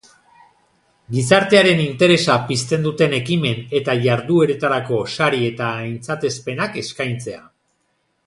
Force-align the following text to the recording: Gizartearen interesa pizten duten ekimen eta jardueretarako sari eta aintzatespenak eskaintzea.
Gizartearen 1.15 1.81
interesa 1.83 2.37
pizten 2.47 2.87
duten 2.87 3.13
ekimen 3.17 3.61
eta 3.81 3.95
jardueretarako 4.07 5.03
sari 5.17 5.45
eta 5.51 5.69
aintzatespenak 5.83 6.81
eskaintzea. 6.85 7.41